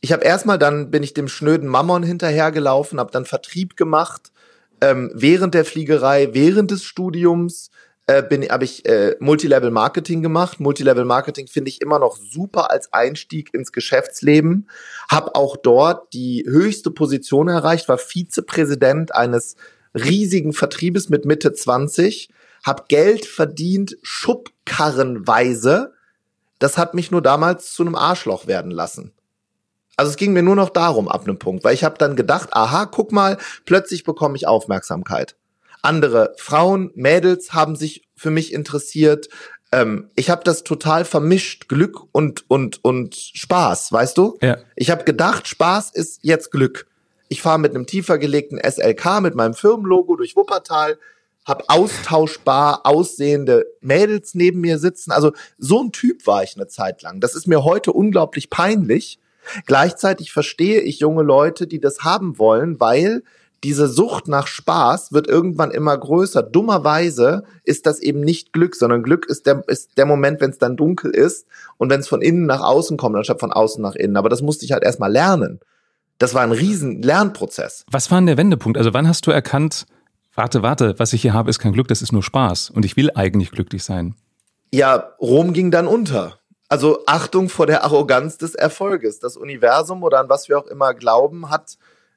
[0.00, 4.32] ich hab erstmal dann, bin ich dem schnöden Mammon hinterhergelaufen, habe dann Vertrieb gemacht,
[4.80, 7.70] ähm, während der Fliegerei, während des Studiums,
[8.06, 10.58] äh, bin habe ich äh, Multilevel Marketing gemacht.
[10.58, 14.68] Multilevel Marketing finde ich immer noch super als Einstieg ins Geschäftsleben.
[15.08, 19.56] Hab auch dort die höchste Position erreicht, war Vizepräsident eines
[19.94, 22.30] riesigen Vertriebes mit Mitte 20,
[22.64, 25.94] hab Geld verdient schubkarrenweise.
[26.58, 29.12] Das hat mich nur damals zu einem Arschloch werden lassen.
[29.96, 32.50] Also es ging mir nur noch darum ab einem Punkt, weil ich habe dann gedacht,
[32.52, 35.36] aha, guck mal, plötzlich bekomme ich Aufmerksamkeit
[35.82, 39.28] andere Frauen, Mädels haben sich für mich interessiert.
[39.72, 44.36] Ähm, ich habe das total vermischt, Glück und und und Spaß, weißt du?
[44.42, 44.58] Ja.
[44.76, 46.86] Ich habe gedacht, Spaß ist jetzt Glück.
[47.28, 50.98] Ich fahre mit einem tiefer gelegten SLK mit meinem Firmenlogo durch Wuppertal,
[51.44, 55.12] hab austauschbar aussehende Mädels neben mir sitzen.
[55.12, 57.20] Also so ein Typ war ich eine Zeit lang.
[57.20, 59.20] Das ist mir heute unglaublich peinlich.
[59.66, 63.22] Gleichzeitig verstehe ich junge Leute, die das haben wollen, weil
[63.62, 66.42] diese Sucht nach Spaß wird irgendwann immer größer.
[66.42, 70.58] Dummerweise ist das eben nicht Glück, sondern Glück ist der, ist der Moment, wenn es
[70.58, 71.46] dann dunkel ist
[71.76, 74.16] und wenn es von innen nach außen kommt, anstatt von außen nach innen.
[74.16, 75.60] Aber das musste ich halt erstmal lernen.
[76.18, 77.84] Das war ein riesen Lernprozess.
[77.90, 78.78] Was war denn der Wendepunkt?
[78.78, 79.86] Also wann hast du erkannt,
[80.34, 82.96] warte, warte, was ich hier habe, ist kein Glück, das ist nur Spaß und ich
[82.96, 84.14] will eigentlich glücklich sein?
[84.72, 86.38] Ja, Rom ging dann unter.
[86.68, 89.18] Also Achtung vor der Arroganz des Erfolges.
[89.18, 91.76] Das Universum oder an was wir auch immer glauben, hat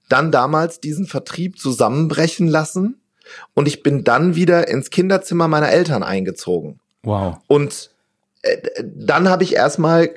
[0.09, 3.01] dann damals diesen Vertrieb zusammenbrechen lassen
[3.53, 6.79] und ich bin dann wieder ins Kinderzimmer meiner Eltern eingezogen.
[7.03, 7.37] Wow.
[7.47, 7.91] Und
[8.41, 10.13] äh, dann habe ich erstmal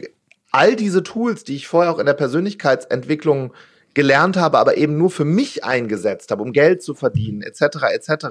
[0.51, 3.53] all diese Tools, die ich vorher auch in der Persönlichkeitsentwicklung
[3.95, 8.27] gelernt habe, aber eben nur für mich eingesetzt habe, um Geld zu verdienen, etc., etc.,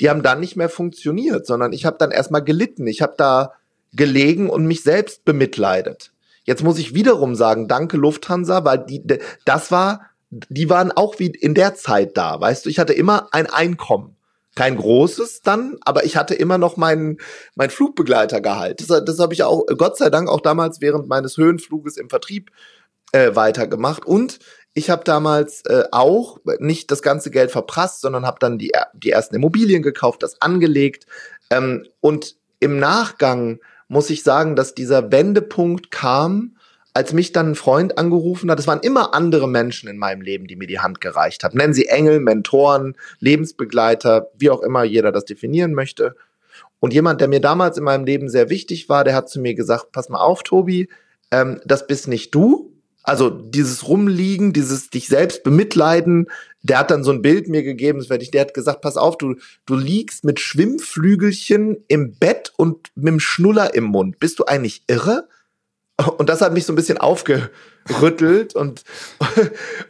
[0.00, 2.86] die haben dann nicht mehr funktioniert, sondern ich habe dann erstmal gelitten.
[2.86, 3.52] Ich habe da
[3.92, 6.12] gelegen und mich selbst bemitleidet.
[6.44, 9.02] Jetzt muss ich wiederum sagen, danke Lufthansa, weil die,
[9.44, 13.28] das war die waren auch wie in der Zeit da, weißt du, ich hatte immer
[13.32, 14.16] ein Einkommen.
[14.54, 17.18] Kein großes dann, aber ich hatte immer noch meinen
[17.54, 18.80] mein Flugbegleitergehalt.
[18.80, 22.50] Das, das habe ich auch, Gott sei Dank, auch damals während meines Höhenfluges im Vertrieb
[23.12, 24.04] äh, weitergemacht.
[24.04, 24.40] Und
[24.74, 29.10] ich habe damals äh, auch nicht das ganze Geld verprasst, sondern habe dann die, die
[29.10, 31.06] ersten Immobilien gekauft, das angelegt.
[31.48, 36.56] Ähm, und im Nachgang muss ich sagen, dass dieser Wendepunkt kam,
[36.94, 40.46] als mich dann ein Freund angerufen hat, es waren immer andere Menschen in meinem Leben,
[40.46, 41.56] die mir die Hand gereicht haben.
[41.56, 46.14] Nennen sie Engel, Mentoren, Lebensbegleiter, wie auch immer jeder das definieren möchte.
[46.80, 49.54] Und jemand, der mir damals in meinem Leben sehr wichtig war, der hat zu mir
[49.54, 50.88] gesagt, pass mal auf, Tobi,
[51.30, 52.72] ähm, das bist nicht du.
[53.04, 56.28] Also dieses Rumliegen, dieses dich selbst bemitleiden,
[56.62, 58.96] der hat dann so ein Bild mir gegeben, das werde ich, der hat gesagt, pass
[58.96, 64.20] auf, du, du liegst mit Schwimmflügelchen im Bett und mit dem Schnuller im Mund.
[64.20, 65.28] Bist du eigentlich irre?
[66.08, 68.82] Und das hat mich so ein bisschen aufgerüttelt und,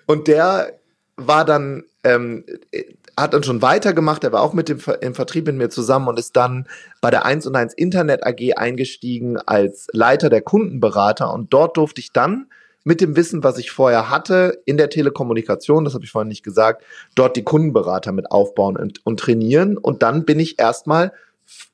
[0.07, 0.79] und der
[1.17, 2.45] war dann, ähm,
[3.17, 6.19] hat dann schon weitergemacht, er war auch mit dem im Vertrieb mit mir zusammen und
[6.19, 6.67] ist dann
[7.01, 11.33] bei der 1 und 1 Internet AG eingestiegen als Leiter der Kundenberater.
[11.33, 12.47] Und dort durfte ich dann
[12.85, 16.43] mit dem Wissen, was ich vorher hatte in der Telekommunikation, das habe ich vorhin nicht
[16.43, 16.83] gesagt,
[17.15, 19.77] dort die Kundenberater mit aufbauen und, und trainieren.
[19.77, 21.13] Und dann bin ich erstmal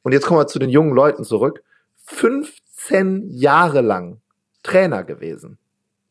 [0.03, 1.63] und jetzt kommen wir zu den jungen Leuten zurück,
[2.05, 4.21] 15 Jahre lang
[4.69, 5.59] Trainer gewesen,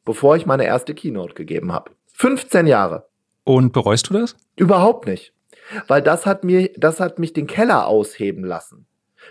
[0.04, 1.91] bevor ich meine erste Keynote gegeben habe.
[2.13, 3.08] 15 Jahre.
[3.43, 4.36] Und bereust du das?
[4.56, 5.34] Überhaupt nicht.
[5.88, 8.88] Weil das hat mir, das hat mich den Keller ausheben lassen.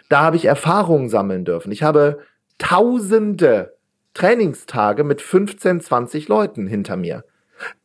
[0.08, 1.72] Da habe ich Erfahrungen sammeln dürfen.
[1.72, 2.20] Ich habe
[2.58, 3.76] tausende
[4.14, 7.24] Trainingstage mit 15, 20 Leuten hinter mir.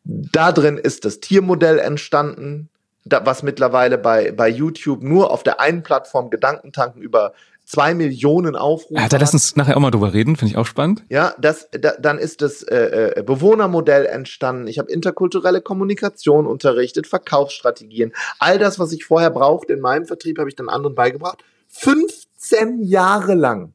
[0.04, 2.70] Da drin ist das Tiermodell entstanden,
[3.06, 7.34] was mittlerweile bei, bei YouTube nur auf der einen Plattform Gedankentanken über
[7.72, 8.96] zwei Millionen Aufrufe.
[9.02, 11.06] Ja, da lass uns nachher auch mal drüber reden, finde ich auch spannend.
[11.10, 14.68] Ja, das, da, dann ist das äh, äh, Bewohnermodell entstanden.
[14.68, 18.12] Ich habe interkulturelle Kommunikation unterrichtet, Verkaufsstrategien.
[18.40, 21.46] All das, was ich vorher brauchte in meinem Vertrieb, habe ich dann anderen beigebracht.
[21.70, 23.74] 15 Jahre lang.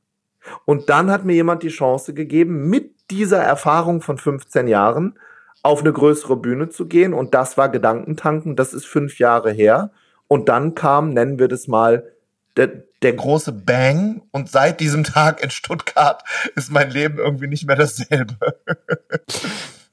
[0.67, 5.19] Und dann hat mir jemand die Chance gegeben, mit dieser Erfahrung von 15 Jahren
[5.63, 7.15] auf eine größere Bühne zu gehen.
[7.15, 8.57] Und das war Gedankentanken.
[8.57, 9.91] Das ist fünf Jahre her.
[10.29, 12.13] Und dann kam, nennen wir das mal,
[12.57, 16.23] der, der große Bang und seit diesem Tag in Stuttgart
[16.55, 18.37] ist mein Leben irgendwie nicht mehr dasselbe.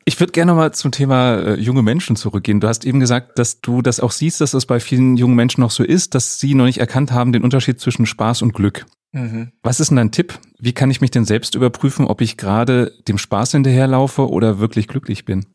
[0.06, 2.60] Ich würde gerne mal zum Thema äh, junge Menschen zurückgehen.
[2.60, 5.62] Du hast eben gesagt, dass du das auch siehst, dass das bei vielen jungen Menschen
[5.62, 8.86] noch so ist, dass sie noch nicht erkannt haben den Unterschied zwischen Spaß und Glück.
[9.14, 9.54] Mhm.
[9.62, 10.38] Was ist denn dein Tipp?
[10.60, 14.90] Wie kann ich mich denn selbst überprüfen, ob ich gerade dem Spaß hinterherlaufe oder wirklich
[14.90, 15.46] glücklich bin?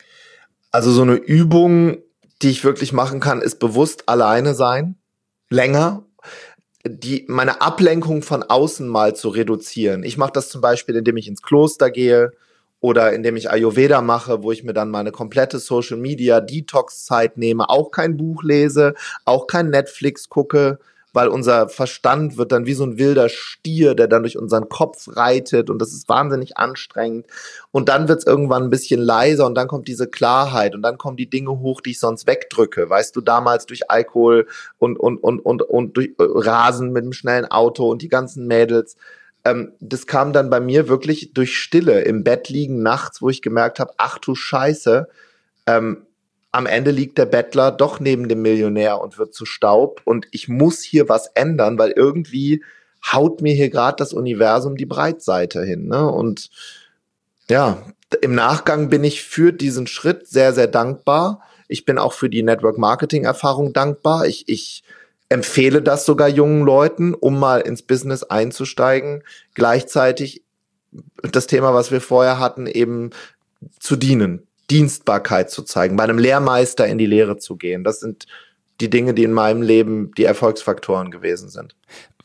[0.70, 1.98] Also so eine Übung,
[2.40, 4.96] die ich wirklich machen kann, ist bewusst alleine sein,
[5.50, 6.04] länger
[6.86, 10.04] die, meine Ablenkung von außen mal zu reduzieren.
[10.04, 12.32] Ich mache das zum Beispiel, indem ich ins Kloster gehe
[12.80, 17.36] oder indem ich Ayurveda mache, wo ich mir dann meine komplette Social Media Detox Zeit
[17.36, 20.78] nehme, auch kein Buch lese, auch kein Netflix gucke,
[21.12, 25.08] weil unser Verstand wird dann wie so ein wilder Stier, der dann durch unseren Kopf
[25.16, 27.26] reitet und das ist wahnsinnig anstrengend.
[27.70, 30.98] Und dann wird es irgendwann ein bisschen leiser und dann kommt diese Klarheit und dann
[30.98, 32.88] kommen die Dinge hoch, die ich sonst wegdrücke.
[32.90, 34.46] Weißt du, damals durch Alkohol
[34.78, 38.46] und, und, und, und, und durch äh, Rasen mit dem schnellen Auto und die ganzen
[38.46, 38.96] Mädels.
[39.44, 43.42] Ähm, das kam dann bei mir wirklich durch Stille im Bett liegen nachts, wo ich
[43.42, 45.08] gemerkt habe, ach du Scheiße,
[45.66, 46.06] ähm,
[46.50, 50.48] am Ende liegt der Bettler doch neben dem Millionär und wird zu Staub und ich
[50.48, 52.62] muss hier was ändern, weil irgendwie
[53.12, 55.87] haut mir hier gerade das Universum die Breitseite hin.
[55.87, 56.11] Ne?
[56.11, 56.50] Und
[57.48, 57.82] ja,
[58.22, 61.42] im Nachgang bin ich für diesen Schritt sehr, sehr dankbar.
[61.68, 64.26] Ich bin auch für die Network Marketing Erfahrung dankbar.
[64.26, 64.82] Ich, ich
[65.28, 69.22] empfehle das sogar jungen Leuten, um mal ins Business einzusteigen.
[69.54, 70.42] Gleichzeitig
[71.22, 73.11] das Thema, was wir vorher hatten, eben
[73.78, 77.85] zu dienen, Dienstbarkeit zu zeigen, bei einem Lehrmeister in die Lehre zu gehen.
[77.85, 78.26] Das sind
[78.81, 81.74] die Dinge, die in meinem Leben die Erfolgsfaktoren gewesen sind.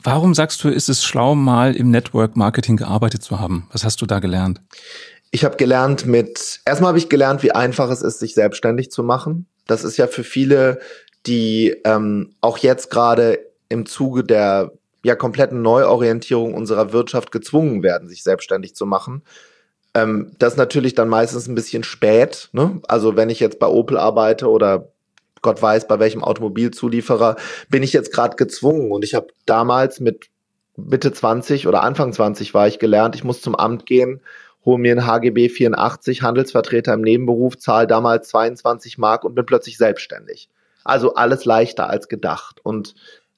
[0.02, 3.68] Warum sagst du, ist es schlau, mal im Network Marketing gearbeitet zu haben?
[3.72, 4.60] Was hast du da gelernt?
[5.30, 9.02] Ich habe gelernt mit, erstmal habe ich gelernt, wie einfach es ist, sich selbstständig zu
[9.02, 9.46] machen.
[9.66, 10.78] Das ist ja für viele,
[11.26, 18.08] die ähm, auch jetzt gerade im Zuge der ja kompletten Neuorientierung unserer Wirtschaft gezwungen werden,
[18.08, 19.22] sich selbstständig zu machen,
[19.94, 22.48] ähm, das ist natürlich dann meistens ein bisschen spät.
[22.52, 22.80] Ne?
[22.88, 24.88] Also wenn ich jetzt bei Opel arbeite oder
[25.40, 27.36] Gott weiß, bei welchem Automobilzulieferer,
[27.68, 28.90] bin ich jetzt gerade gezwungen.
[28.90, 30.26] Und ich habe damals mit
[30.76, 34.20] Mitte 20 oder Anfang 20 war ich gelernt, ich muss zum Amt gehen,
[34.64, 39.76] hole mir ein HGB 84, Handelsvertreter im Nebenberuf, zahle damals 22 Mark und bin plötzlich
[39.76, 40.48] selbstständig.
[40.82, 42.60] Also alles leichter als gedacht.
[42.62, 42.94] Und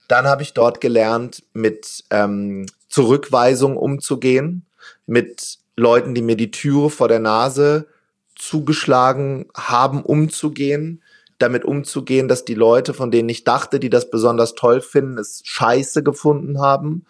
[0.08, 4.64] dann habe ich dort gelernt, mit ähm, Zurückweisung umzugehen,
[5.06, 7.86] mit Leuten, die mir die Türe vor der Nase
[8.34, 11.02] zugeschlagen haben, umzugehen,
[11.38, 15.42] damit umzugehen, dass die Leute, von denen ich dachte, die das besonders toll finden, es
[15.44, 17.04] scheiße gefunden haben.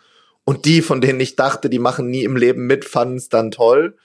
[0.45, 3.51] Und die, von denen ich dachte, die machen nie im Leben mit, fanden es dann
[3.51, 3.97] toll.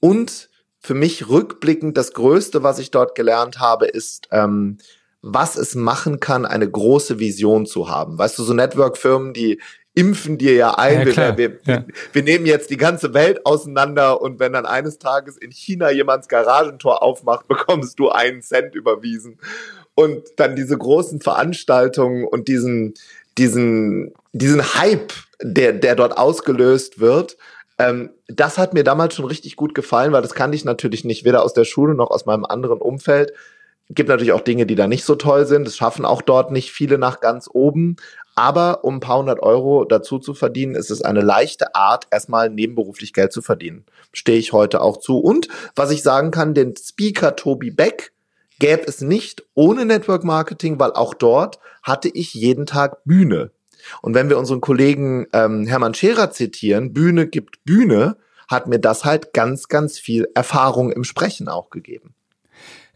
[0.00, 4.78] Und für mich rückblickend das Größte, was ich dort gelernt habe, ist, ähm,
[5.22, 8.18] was es machen kann, eine große Vision zu haben.
[8.18, 9.60] Weißt du, so Network-Firmen, die
[9.94, 14.38] impfen dir ja ein, ja, wir, wir, wir, nehmen jetzt die ganze Welt auseinander und
[14.38, 19.38] wenn dann eines Tages in China jemands Garagentor aufmacht, bekommst du einen Cent überwiesen.
[19.94, 22.94] Und dann diese großen Veranstaltungen und diesen,
[23.36, 27.36] diesen, diesen Hype der, der dort ausgelöst wird.
[27.78, 31.24] Ähm, das hat mir damals schon richtig gut gefallen, weil das kannte ich natürlich nicht,
[31.24, 33.32] weder aus der Schule noch aus meinem anderen Umfeld.
[33.88, 35.66] Gibt natürlich auch Dinge, die da nicht so toll sind.
[35.66, 37.96] Das schaffen auch dort nicht viele nach ganz oben.
[38.40, 42.48] Aber um ein paar hundert Euro dazu zu verdienen, ist es eine leichte Art, erstmal
[42.48, 43.84] nebenberuflich Geld zu verdienen.
[44.14, 45.18] Stehe ich heute auch zu.
[45.18, 48.14] Und was ich sagen kann, den Speaker Tobi Beck
[48.58, 53.50] gäbe es nicht ohne Network Marketing, weil auch dort hatte ich jeden Tag Bühne.
[54.00, 58.16] Und wenn wir unseren Kollegen ähm, Hermann Scherer zitieren, Bühne gibt Bühne,
[58.48, 62.14] hat mir das halt ganz, ganz viel Erfahrung im Sprechen auch gegeben.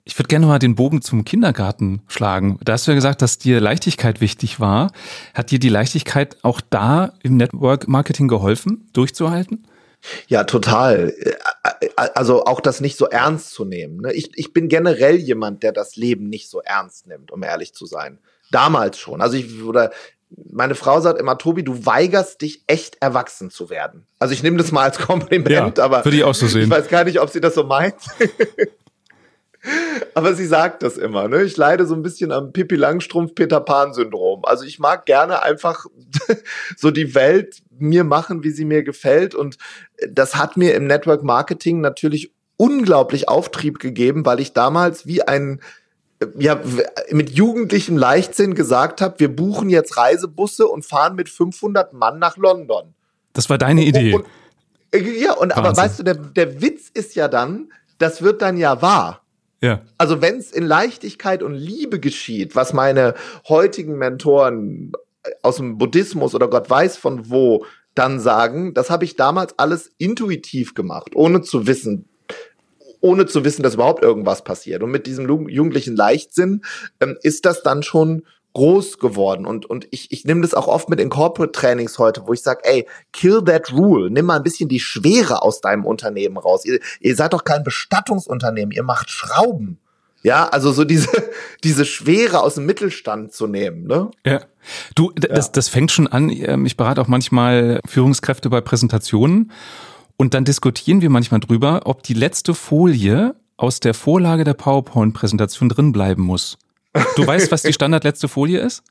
[0.07, 2.59] Ich würde gerne mal den Bogen zum Kindergarten schlagen.
[2.63, 4.93] Da hast du ja gesagt, dass dir Leichtigkeit wichtig war.
[5.33, 9.67] Hat dir die Leichtigkeit auch da im Network Marketing geholfen, durchzuhalten?
[10.29, 11.15] Ja, total.
[11.97, 14.03] Also auch das nicht so ernst zu nehmen.
[14.03, 14.13] Ne?
[14.13, 17.87] Ich, ich bin generell jemand, der das Leben nicht so ernst nimmt, um ehrlich zu
[17.87, 18.19] sein.
[18.51, 19.23] Damals schon.
[19.23, 19.91] Also ich, oder
[20.53, 24.07] meine Frau sagt immer, Tobi, du weigerst dich echt erwachsen zu werden.
[24.19, 26.65] Also ich nehme das mal als Kompliment, ja, aber würde ich auch so sehen.
[26.65, 27.95] Ich weiß gar nicht, ob sie das so meint.
[30.15, 31.43] Aber sie sagt das immer, ne?
[31.43, 34.45] Ich leide so ein bisschen am Pippi Langstrumpf Peter Pan Syndrom.
[34.45, 35.87] Also ich mag gerne einfach
[36.77, 39.57] so die Welt mir machen, wie sie mir gefällt und
[40.09, 45.61] das hat mir im Network Marketing natürlich unglaublich Auftrieb gegeben, weil ich damals wie ein
[46.39, 46.61] ja,
[47.11, 52.37] mit jugendlichem Leichtsinn gesagt habe, wir buchen jetzt Reisebusse und fahren mit 500 Mann nach
[52.37, 52.95] London.
[53.33, 54.15] Das war deine Idee.
[54.15, 54.25] Und,
[54.95, 55.53] und, ja, und Wahnsinn.
[55.53, 59.24] aber weißt du, der, der Witz ist ja dann, das wird dann ja wahr.
[59.65, 59.81] Ja.
[59.97, 63.15] Also wenn es in Leichtigkeit und Liebe geschieht, was meine
[63.49, 64.93] heutigen Mentoren
[65.41, 69.91] aus dem Buddhismus oder Gott weiß von wo dann sagen, das habe ich damals alles
[69.97, 72.11] intuitiv gemacht, ohne zu wissen,
[73.01, 74.83] ohne zu wissen, dass überhaupt irgendwas passiert.
[74.83, 76.61] Und mit diesem jugendlichen Leichtsinn
[77.01, 80.89] ähm, ist das dann schon groß geworden und und ich ich nehme das auch oft
[80.89, 84.43] mit in Corporate Trainings heute, wo ich sage, ey, kill that rule, nimm mal ein
[84.43, 86.65] bisschen die Schwere aus deinem Unternehmen raus.
[86.65, 89.79] Ihr, ihr seid doch kein Bestattungsunternehmen, ihr macht Schrauben.
[90.23, 91.11] Ja, also so diese
[91.65, 94.11] diese Schwere aus dem Mittelstand zu nehmen, ne?
[94.25, 94.41] Ja.
[94.95, 96.31] Du, das, das fängt schon an.
[96.31, 99.51] Ähm, ich berate auch manchmal Führungskräfte bei Präsentationen
[100.17, 105.69] und dann diskutieren wir manchmal drüber, ob die letzte Folie aus der Vorlage der PowerPoint-Präsentation
[105.69, 106.57] drin bleiben muss.
[107.17, 108.83] Du weißt, was die standardletzte Folie ist?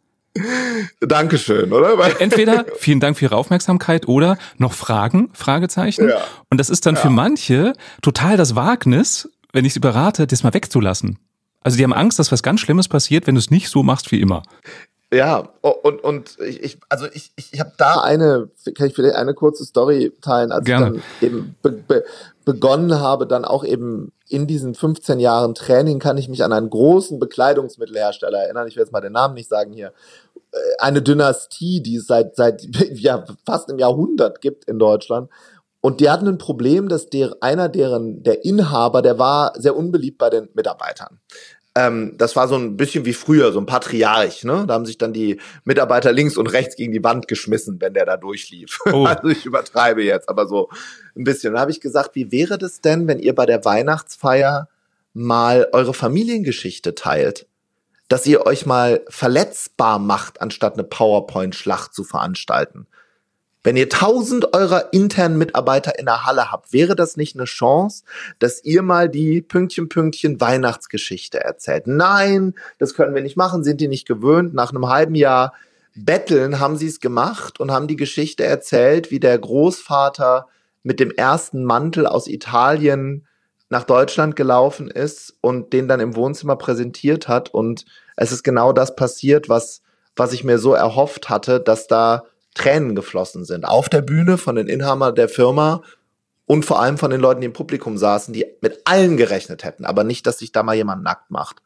[1.00, 1.98] Dankeschön, oder?
[2.20, 6.10] Entweder vielen Dank für Ihre Aufmerksamkeit oder noch Fragen, Fragezeichen.
[6.10, 6.24] Ja.
[6.50, 7.02] Und das ist dann ja.
[7.02, 11.20] für manche total das Wagnis, wenn ich sie berate, das mal wegzulassen.
[11.62, 14.12] Also die haben Angst, dass was ganz Schlimmes passiert, wenn du es nicht so machst
[14.12, 14.44] wie immer.
[15.14, 19.16] Ja, und, und ich, ich also ich, ich, ich habe da eine, kann ich vielleicht
[19.16, 20.96] eine kurze Story teilen, als Gerne.
[20.96, 22.04] ich dann eben be, be,
[22.46, 26.70] begonnen habe, dann auch eben in diesen 15 Jahren Training kann ich mich an einen
[26.70, 28.68] großen Bekleidungsmittelhersteller erinnern.
[28.68, 29.94] Ich will jetzt mal den Namen nicht sagen hier.
[30.52, 35.30] Äh, eine Dynastie, die es seit, seit ja, fast einem Jahrhundert gibt in Deutschland.
[35.82, 40.18] Und die hatten ein Problem, dass der, einer deren, der Inhaber, der war sehr unbeliebt
[40.18, 41.20] bei den Mitarbeitern
[41.76, 44.66] ähm, das war so ein bisschen wie früher, so ein Patriarch, ne?
[44.68, 48.06] Da haben sich dann die Mitarbeiter links und rechts gegen die Wand geschmissen, wenn der
[48.06, 48.80] da durchlief.
[48.94, 49.06] Oh.
[49.06, 50.70] Also ich übertreibe jetzt, aber so
[51.16, 51.54] ein bisschen.
[51.54, 54.68] Da habe ich gesagt, wie wäre das denn, wenn ihr bei der Weihnachtsfeier
[55.14, 57.48] mal eure Familiengeschichte teilt?
[58.10, 62.86] Dass ihr euch mal verletzbar macht, anstatt eine PowerPoint-Schlacht zu veranstalten.
[63.64, 68.04] Wenn ihr tausend eurer internen Mitarbeiter in der Halle habt, wäre das nicht eine Chance,
[68.40, 71.88] dass ihr mal die Pünktchen, Pünktchen Weihnachtsgeschichte erzählt?
[71.88, 74.54] Nein, das können wir nicht machen, sind die nicht gewöhnt.
[74.54, 75.54] Nach einem halben Jahr
[75.96, 80.48] Betteln haben sie es gemacht und haben die Geschichte erzählt, wie der Großvater
[80.82, 83.26] mit dem ersten Mantel aus Italien
[83.70, 87.50] nach Deutschland gelaufen ist und den dann im Wohnzimmer präsentiert hat.
[87.50, 87.86] Und
[88.18, 89.82] es ist genau das passiert, was,
[90.16, 92.24] was ich mir so erhofft hatte, dass da
[92.54, 93.66] Tränen geflossen sind.
[93.66, 95.82] Auf der Bühne von den Inhabern der Firma
[96.46, 99.86] und vor allem von den Leuten, die im Publikum saßen, die mit allen gerechnet hätten,
[99.86, 101.62] aber nicht, dass sich da mal jemand nackt macht.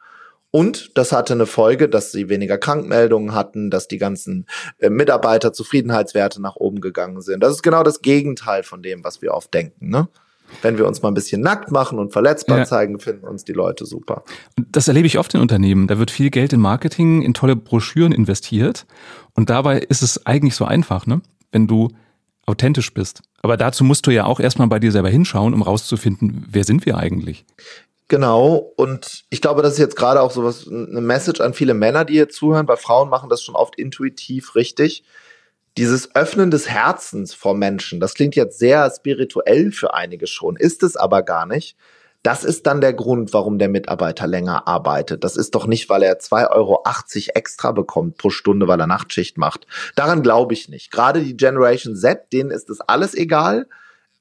[0.50, 4.45] Und das hatte eine Folge, dass sie weniger Krankmeldungen hatten, dass die ganzen
[4.80, 7.43] äh, Mitarbeiter Zufriedenheitswerte nach oben gegangen sind.
[7.43, 9.89] Das ist genau das Gegenteil von dem, was wir oft denken.
[9.89, 10.08] Ne?
[10.62, 12.65] Wenn wir uns mal ein bisschen nackt machen und verletzbar ja.
[12.65, 14.23] zeigen, finden uns die Leute super.
[14.56, 15.88] Das erlebe ich oft in Unternehmen.
[15.88, 18.86] Da wird viel Geld in Marketing, in tolle Broschüren investiert.
[19.38, 21.21] Und dabei ist es eigentlich so einfach, ne?
[21.54, 21.88] wenn du
[22.45, 23.21] authentisch bist.
[23.41, 26.86] Aber dazu musst du ja auch erstmal bei dir selber hinschauen, um rauszufinden, wer sind
[26.86, 27.45] wir eigentlich?
[28.10, 32.04] Genau, und ich glaube, das ist jetzt gerade auch sowas, eine Message an viele Männer,
[32.04, 35.04] die hier zuhören, weil Frauen machen das schon oft intuitiv richtig
[35.78, 40.84] dieses Öffnen des Herzens vor Menschen, das klingt jetzt sehr spirituell für einige schon, ist
[40.84, 41.78] es aber gar nicht.
[42.27, 45.23] Das ist dann der Grund, warum der Mitarbeiter länger arbeitet.
[45.23, 46.83] Das ist doch nicht, weil er 2,80 Euro
[47.33, 49.65] extra bekommt pro Stunde, weil er Nachtschicht macht.
[49.95, 50.91] Daran glaube ich nicht.
[50.91, 53.69] Gerade die Generation Z, denen ist das alles egal.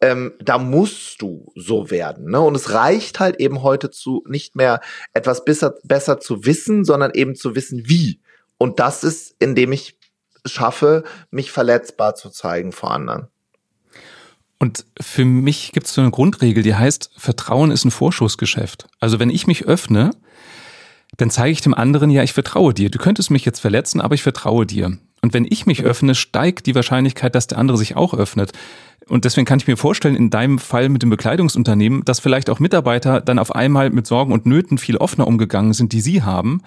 [0.00, 2.30] Ähm, da musst du so werden.
[2.30, 2.40] Ne?
[2.40, 4.80] Und es reicht halt eben heute zu nicht mehr
[5.12, 8.20] etwas besser, besser zu wissen, sondern eben zu wissen, wie.
[8.56, 9.98] Und das ist, indem ich
[10.44, 13.26] schaffe, mich verletzbar zu zeigen vor anderen.
[14.58, 18.86] Und für mich gibt es so eine Grundregel, die heißt, Vertrauen ist ein Vorschussgeschäft.
[19.00, 20.12] Also wenn ich mich öffne,
[21.18, 22.90] dann zeige ich dem anderen, ja, ich vertraue dir.
[22.90, 24.98] Du könntest mich jetzt verletzen, aber ich vertraue dir.
[25.22, 28.52] Und wenn ich mich öffne, steigt die Wahrscheinlichkeit, dass der andere sich auch öffnet.
[29.08, 32.58] Und deswegen kann ich mir vorstellen, in deinem Fall mit dem Bekleidungsunternehmen, dass vielleicht auch
[32.58, 36.62] Mitarbeiter dann auf einmal mit Sorgen und Nöten viel offener umgegangen sind, die sie haben,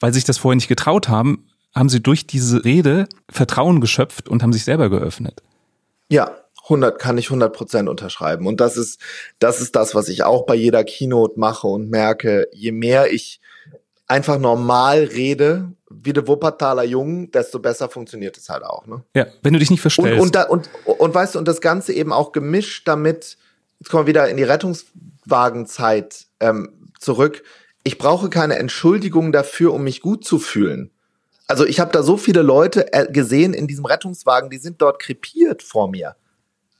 [0.00, 4.42] weil sich das vorher nicht getraut haben, haben sie durch diese Rede Vertrauen geschöpft und
[4.42, 5.42] haben sich selber geöffnet.
[6.08, 6.30] Ja,
[6.64, 8.46] 100 kann ich 100 Prozent unterschreiben.
[8.46, 9.00] Und das ist,
[9.38, 13.40] das ist das, was ich auch bei jeder Keynote mache und merke, je mehr ich
[14.06, 18.86] einfach normal rede, wie der Wuppertaler Jungen, desto besser funktioniert es halt auch.
[18.86, 19.02] Ne?
[19.14, 20.14] Ja, wenn du dich nicht verstellst.
[20.14, 23.36] Und, und, da, und, und weißt du, und das Ganze eben auch gemischt damit,
[23.80, 27.42] jetzt kommen wir wieder in die Rettungswagenzeit ähm, zurück.
[27.84, 30.90] Ich brauche keine Entschuldigung dafür, um mich gut zu fühlen.
[31.46, 34.98] Also ich habe da so viele Leute äh, gesehen in diesem Rettungswagen, die sind dort
[34.98, 36.16] krepiert vor mir.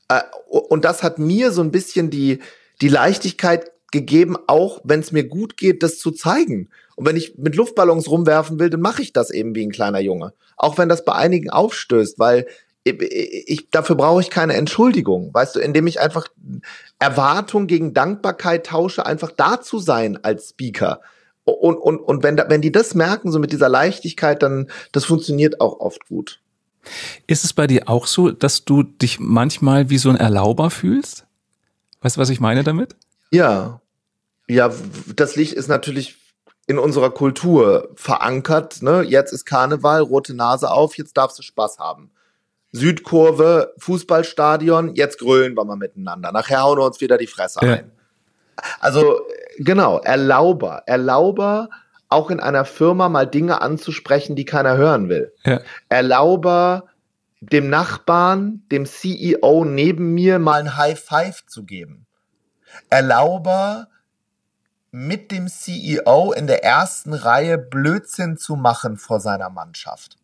[0.07, 2.39] Äh, und das hat mir so ein bisschen die,
[2.81, 6.69] die Leichtigkeit gegeben, auch wenn es mir gut geht, das zu zeigen.
[6.95, 9.99] Und wenn ich mit Luftballons rumwerfen will, dann mache ich das eben wie ein kleiner
[9.99, 10.33] Junge.
[10.57, 12.45] Auch wenn das bei einigen aufstößt, weil
[12.83, 16.27] ich, ich, dafür brauche ich keine Entschuldigung, weißt du, indem ich einfach
[16.99, 21.01] Erwartung gegen Dankbarkeit tausche, einfach da zu sein als Speaker.
[21.45, 25.61] Und, und, und wenn, wenn die das merken, so mit dieser Leichtigkeit, dann das funktioniert
[25.61, 26.41] auch oft gut.
[27.27, 31.25] Ist es bei dir auch so, dass du dich manchmal wie so ein Erlauber fühlst?
[32.01, 32.95] Weißt du, was ich meine damit?
[33.31, 33.81] Ja.
[34.47, 34.71] Ja,
[35.15, 36.17] das Licht ist natürlich
[36.67, 38.81] in unserer Kultur verankert.
[38.81, 39.03] Ne?
[39.03, 42.11] Jetzt ist Karneval, rote Nase auf, jetzt darfst du Spaß haben.
[42.71, 46.31] Südkurve, Fußballstadion, jetzt grölen wir mal miteinander.
[46.31, 47.73] Nachher hauen wir uns wieder die Fresse ja.
[47.73, 47.91] ein.
[48.79, 49.21] Also
[49.57, 50.83] genau, Erlauber.
[50.85, 51.69] Erlauber
[52.09, 55.33] auch in einer Firma mal Dinge anzusprechen, die keiner hören will.
[55.43, 55.61] Ja.
[55.89, 56.83] Erlaube
[57.41, 62.05] dem Nachbarn, dem CEO neben mir mal ein High Five zu geben.
[62.89, 63.87] Erlaube
[64.91, 70.17] mit dem CEO in der ersten Reihe Blödsinn zu machen vor seiner Mannschaft.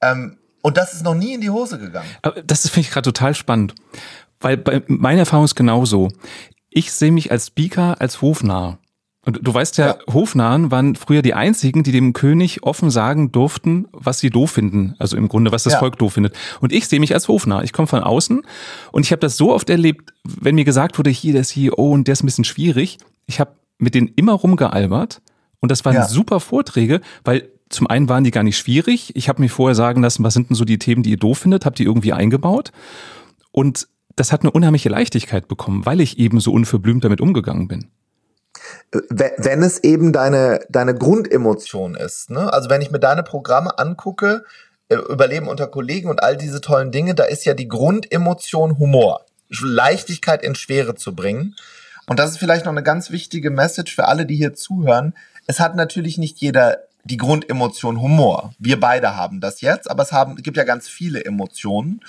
[0.00, 2.08] Ähm, und das ist noch nie in die Hose gegangen.
[2.46, 3.74] Das finde ich gerade total spannend,
[4.40, 6.10] weil bei, meine Erfahrung ist genauso.
[6.70, 8.78] Ich sehe mich als Speaker als hofnah.
[9.24, 13.30] Und du weißt ja, ja, Hofnahen waren früher die einzigen, die dem König offen sagen
[13.30, 14.96] durften, was sie doof finden.
[14.98, 15.78] Also im Grunde, was das ja.
[15.78, 16.34] Volk doof findet.
[16.60, 17.62] Und ich sehe mich als hofnah.
[17.62, 18.42] Ich komme von außen
[18.90, 22.08] und ich habe das so oft erlebt, wenn mir gesagt wurde, hier der CEO und
[22.08, 22.98] der ist ein bisschen schwierig.
[23.26, 25.22] Ich habe mit denen immer rumgealbert
[25.60, 26.08] und das waren ja.
[26.08, 29.14] super Vorträge, weil zum einen waren die gar nicht schwierig.
[29.14, 31.38] Ich habe mir vorher sagen lassen, was sind denn so die Themen, die ihr doof
[31.38, 32.72] findet, habe die irgendwie eingebaut.
[33.52, 37.86] Und das hat eine unheimliche Leichtigkeit bekommen, weil ich eben so unverblümt damit umgegangen bin
[39.08, 42.30] wenn es eben deine, deine Grundemotion ist.
[42.30, 42.52] Ne?
[42.52, 44.44] Also wenn ich mir deine Programme angucke,
[44.88, 49.24] äh, Überleben unter Kollegen und all diese tollen Dinge, da ist ja die Grundemotion Humor.
[49.60, 51.56] Leichtigkeit in Schwere zu bringen.
[52.06, 55.14] Und das ist vielleicht noch eine ganz wichtige Message für alle, die hier zuhören.
[55.46, 58.54] Es hat natürlich nicht jeder die Grundemotion Humor.
[58.58, 62.00] Wir beide haben das jetzt, aber es haben, es gibt ja ganz viele Emotionen.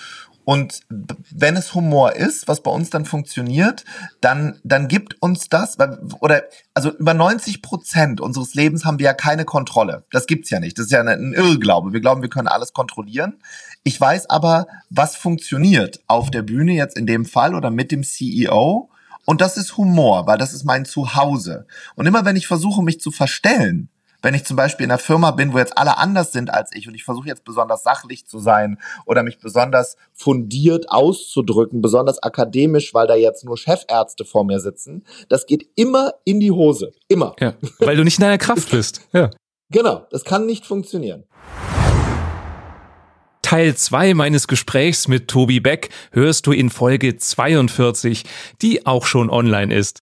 [0.44, 3.84] Und wenn es Humor ist, was bei uns dann funktioniert,
[4.20, 5.78] dann, dann gibt uns das,
[6.20, 6.42] oder,
[6.74, 10.04] also über 90 Prozent unseres Lebens haben wir ja keine Kontrolle.
[10.10, 10.78] Das gibt's ja nicht.
[10.78, 11.92] Das ist ja ein Irrglaube.
[11.92, 13.38] Wir glauben, wir können alles kontrollieren.
[13.84, 18.02] Ich weiß aber, was funktioniert auf der Bühne jetzt in dem Fall oder mit dem
[18.02, 18.90] CEO.
[19.24, 21.66] Und das ist Humor, weil das ist mein Zuhause.
[21.94, 23.88] Und immer wenn ich versuche, mich zu verstellen,
[24.24, 26.88] wenn ich zum Beispiel in einer Firma bin, wo jetzt alle anders sind als ich
[26.88, 32.94] und ich versuche jetzt besonders sachlich zu sein oder mich besonders fundiert auszudrücken, besonders akademisch,
[32.94, 36.92] weil da jetzt nur Chefärzte vor mir sitzen, das geht immer in die Hose.
[37.06, 37.36] Immer.
[37.38, 39.02] Ja, weil du nicht in deiner Kraft bist.
[39.12, 39.30] Ja.
[39.70, 41.24] Genau, das kann nicht funktionieren.
[43.42, 48.24] Teil 2 meines Gesprächs mit Tobi Beck hörst du in Folge 42,
[48.62, 49.92] die auch schon online ist.